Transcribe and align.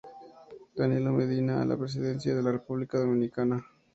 Danilo 0.75 1.11
Medina 1.11 1.61
a 1.61 1.65
la 1.65 1.77
presidencia 1.77 2.33
de 2.33 2.41
la 2.41 2.51
República 2.51 2.97
Dominicana. 2.97 3.63